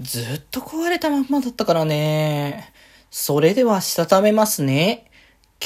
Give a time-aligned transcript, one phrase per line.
[0.00, 2.70] ずっと壊れたまんまだったからね。
[3.10, 5.10] それではしたためますね。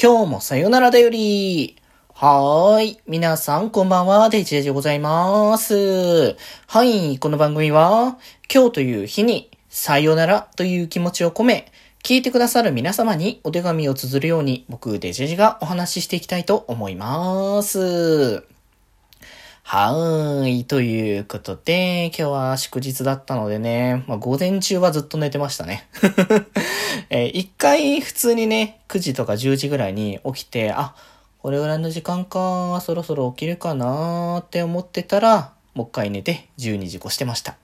[0.01, 1.75] 今日もさよならだより。
[2.13, 2.99] はーい。
[3.07, 4.29] 皆さんこんばんは。
[4.29, 6.37] デジェジでございます。
[6.67, 7.19] はい。
[7.19, 8.17] この番組は、
[8.53, 11.69] 今日という日に、さよならという気持ちを込め、
[12.01, 18.50] 聞いてくださる皆様にお手紙を綴るように、僕、デジェジがお話ししていきたいと思います。
[19.73, 20.65] はーい。
[20.65, 25.87] ということで、今日は祝日だったのでね、まあ、午前中はずっと寝てましたね。
[27.09, 30.93] えー、一回普通にね、9時とか10時ぐらいに起きて、あ、
[31.41, 37.55] これぐらいの時間か、そろそろ起きるかなーって思ってたら、もう一回寝て12時越してました。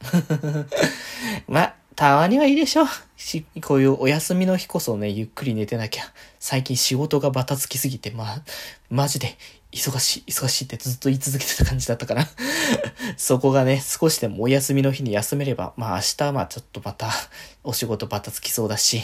[1.49, 2.85] まあ、たまにはいいでしょ。
[3.17, 6.03] し、 こういうお休みの日こそね、ゆっくり寝てなきゃ。
[6.39, 8.41] 最近仕事がバタつきすぎて、まあ、
[8.91, 9.35] マジで
[9.71, 12.29] 忙しい、忙しいってずっと言い続けてた感じだったから
[13.17, 17.09] そこがね、少しでもお休みの日に休めれば、まあ明日はまちょっとまた
[17.63, 19.02] お仕事バタつきそうだし、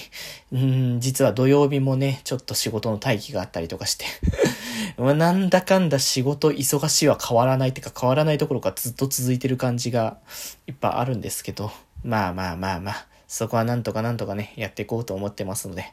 [0.52, 4.06] うん、実は土曜日もね、ちょっと仕事の待機があったりとかして
[5.02, 10.20] まあなんだかんだ仕事忙しいは変わらないってか変わらないところがずっと続いてる感じが
[10.68, 11.72] いっぱいあるんですけど、
[12.04, 15.86] まあまあまあまあ、そこはなんとかなんとかね、やっていこうと思ってますので、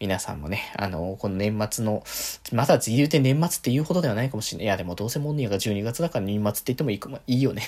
[0.00, 2.02] 皆さんもね、あの、この年末の、
[2.52, 4.64] まだ言うて年末って言うほどではないかもしれない。
[4.64, 7.64] いや、でもどうせモンニーが12月だから年末って言ってもいいかも、いいよね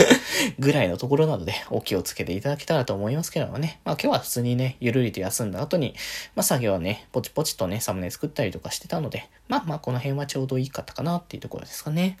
[0.60, 3.80] ぐらいのところなので、お気をつけていただけたらと思いますけどもね。
[3.86, 5.94] まあ今日は普通にね、ゆるりと休んだ後に、
[6.34, 12.18] まあ作業はね、ポチポチとね、サムネ作ったりとかしてたので、まあまあこの辺はちょうどいいかったかなっていうところですかね。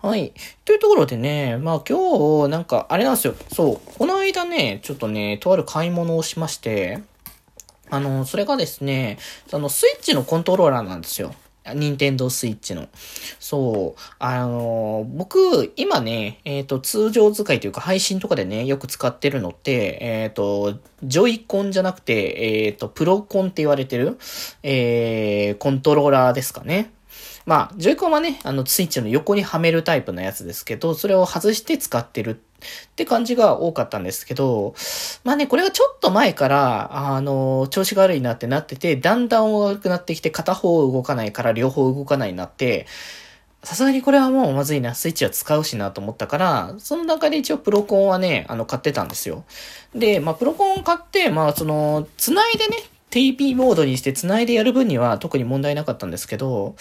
[0.00, 0.32] はい。
[0.64, 3.34] というところでね、まあ今日、なんか、あれなんですよ。
[3.52, 3.80] そう。
[3.98, 7.00] この間ね、ちょっとね、とある買い物をしまして、
[7.90, 9.18] あの、それがですね、
[9.52, 11.34] あの、スイッチのコントローラーなんですよ。
[11.74, 12.88] ニンテンドースイッチの。
[13.38, 14.00] そう。
[14.18, 24.18] あの、僕、今ね、えっ、ー、と、通常使いというか配信とかでね、よく使ってるのって、えっ、ー、と、ジョイコンじゃなくて、えっ、と、プロコンって言われてる、
[24.62, 26.92] えー、コントローラーですかね。
[27.46, 32.34] まあ、ジョイコンはね、あの、スイッチの横にはめるタイプのやつですけど、それを外して使ってるっ
[32.96, 34.74] て感じが多かったんですけど、
[35.24, 42.86] まあね、これがちょっと前から、あの、調子が悪いなってなってて、だんだん悪くなってきて、片方動かないから両方動かないなって、
[43.62, 49.44] さすがにこれはもうまずいな、スイッチは使うしなと思ったから、その中で一応プロコンはね、あの、買ってたんですよ。
[49.94, 52.76] で、まあ、プロコンを買って、まあ、その、繋いでね、
[53.10, 56.74] TP モードにして繋いでやる分には特に問題なかったんですけど、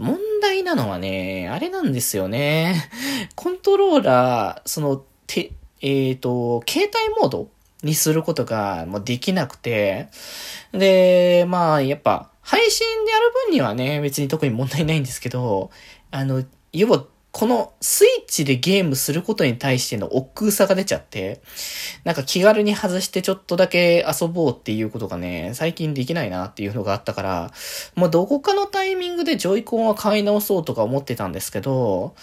[0.00, 2.88] 問題なのはね、あれなんですよね。
[3.36, 5.52] コントローラー、その、て、
[5.82, 7.50] えっ、ー、と、携帯モード
[7.82, 10.08] にすることがもうできなくて、
[10.72, 15.70] で、まあ、やっぱ、配信でやる分にはね、別に特に問題ないんですけど、
[16.10, 21.40] あの、要はこのスイッチでゲームすることに対しての億劫さが出ちゃって、
[22.02, 27.52] なんか気軽に外してちょっとだけ遊ぼうっていうことがね、最近できないなっていうのがあったから、
[27.94, 32.14] もうどこかのタイミングでジョイコンは買い直そうとか思ってたんですけど、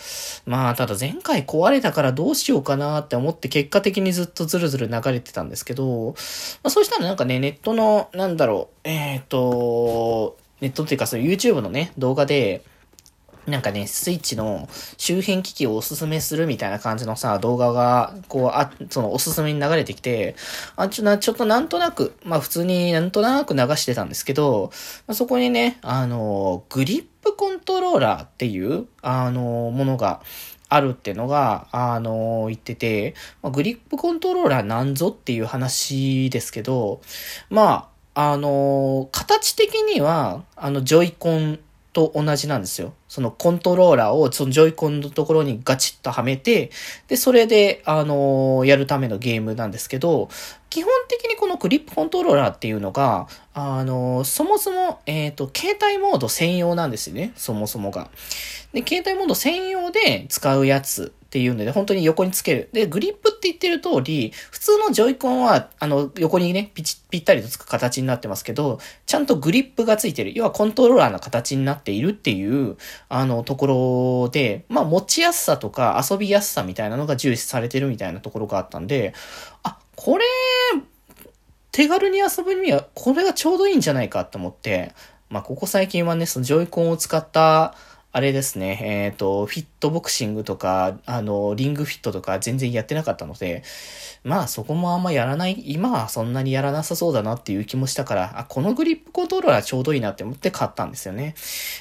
[0.46, 6.16] まあただ前回壊れたからどうしようかなって思って結果的にずっとずるずる流れてたんですけど、
[6.63, 12.63] まあそうしたらなんかね、ネットの、なんだろう、えっ、ー、と、ネットっていうかそう YouTube のね、動画で、
[13.47, 20.35] なんかね、スイッチの周辺機器をおすすめするみたいな感じのさ、動画が、こう、あ、そのおすすめに流れてきて、
[20.75, 24.72] あ、ちょ、な、ちょっとなんとなく、まあ普通になんとなく流してたんですけど、
[25.08, 30.22] まあ、そこにね、あの、グリップコントローラーっていう、あの、ものが、
[30.69, 37.00] あるってのが、あの、言ってて、まあ、グリップコントローラーなんぞっていう話ですけど、
[37.50, 41.59] まあ、あの、形的には、あの、ジョイコン
[41.94, 42.94] と同じなんですよ。
[43.07, 46.72] そのコントローラーをそのジョイコンのところにガチッとはめて、
[47.07, 50.29] で、それで、あの、やるためのゲームなんですけど、
[50.69, 57.31] 基本的にこのクリップコントローラーっていうのが、あの、そもそも、えっ、ー、と、携帯モード専用なんですよね。
[57.35, 58.09] そもそもが。
[58.73, 62.69] で、携帯モード専用で使うやつっていうので、本当に横につける。
[62.72, 70.34] で、グリップって言ってる通り、普通のジョイコンは、あの、横にね、ピチぴったりとつく形になってますけど、ちゃんとグリップがついてる。
[70.35, 72.78] 要はコントローラーの形になっているっていう、
[73.09, 79.14] あの、ところで、まあ、持ちやすさとか遊びやすさみたいなのが重視されてるみたいなところがあったんで、
[79.64, 80.26] あ、これ、
[81.72, 84.94] 手軽に遊ぶには、これがちょうどいいんじゃないかと思って、
[85.29, 87.76] まあ、ここ最近はね、そのジョイコンを使った、
[88.14, 93.64] あれですね、えっ、ー、と、フィットボクシングとか、あの、リングフィットとか全然やってなかったので、
[94.24, 101.36] まあそこもあんまやらない、今はそんなにやらなさそうだなっていう気もしたから、あ、このグリップコントローラーちょうどいいなって思って買ったんですよね。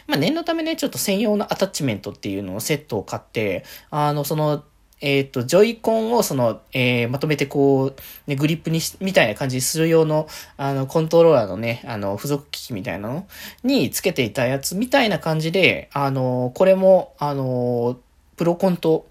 [0.09, 4.65] まあ念のためね、ちょっと専用のアタッチメントっていうのをセットを買って、あの、その、
[5.01, 10.27] えっ、と、ジョイコンをその、えー、まとめてこう、ね、グリップにし、みたいな感じにする用の、
[10.57, 13.27] あの、コントローラーのね、あの、付属機器みたいなの？
[13.63, 17.99] につけていたやつみたいな感じで、あの、これも、あの、
[18.37, 19.07] プロコンと、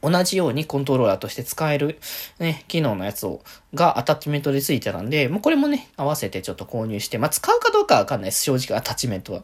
[0.00, 1.98] 同じようにコントローラーとして使える、
[2.38, 3.42] ね、機能のやつを、
[3.74, 8.42] がアタッチメントで付いてたんで、もうこれもね、合わせてちょっと購入して、まあ、使うかどうかわかんないです。
[8.42, 9.42] 正直アタッチメントは。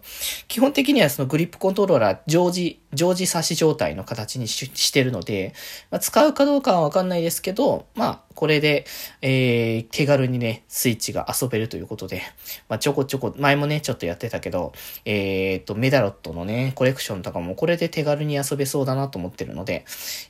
[0.48, 5.54] 基本的にはそのグリップコントローラー、常時、常時差し状態の形にししてるので、
[5.90, 8.86] まあ、使うかどうかはわかんないですけど、まあ、これで、
[9.22, 12.22] えー、手軽にね、スイッチが遊べるということで、
[12.68, 14.72] まあ、ちょこちょこ、前もね、ちょっとやってたけど、
[15.04, 19.84] えー、と、メダロットのね、コレクションとかもこれで手軽に遊べそうだなと思ってるので、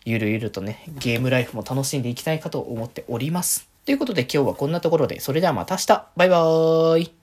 [0.05, 3.70] ゆるゆるとね、ゲームライフも楽しんでいきたいかと思っております。
[3.85, 6.07] ということで今日はこんなところで、それではまた明日。
[6.17, 7.20] バイバーイ。